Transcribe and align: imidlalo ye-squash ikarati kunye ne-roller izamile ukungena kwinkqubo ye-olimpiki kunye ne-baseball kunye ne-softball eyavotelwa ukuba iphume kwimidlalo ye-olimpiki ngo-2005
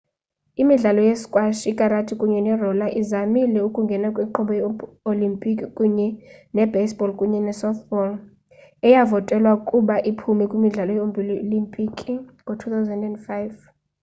imidlalo 0.61 1.01
ye-squash 1.07 1.61
ikarati 1.71 2.13
kunye 2.19 2.39
ne-roller 2.43 2.91
izamile 3.01 3.59
ukungena 3.67 4.07
kwinkqubo 4.15 4.51
ye-olimpiki 4.59 5.65
kunye 5.77 6.07
ne-baseball 6.55 7.11
kunye 7.19 7.39
ne-softball 7.45 8.11
eyavotelwa 8.87 9.51
ukuba 9.59 9.95
iphume 10.09 10.43
kwimidlalo 10.49 10.91
ye-olimpiki 10.97 12.11
ngo-2005 12.41 13.27